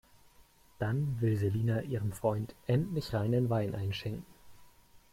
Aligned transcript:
Dann 0.79 1.17
will 1.21 1.37
Selina 1.37 1.81
ihrem 1.81 2.11
Freund 2.11 2.55
endlich 2.65 3.13
reinen 3.13 3.51
Wein 3.51 3.75
einschenken. 3.75 4.25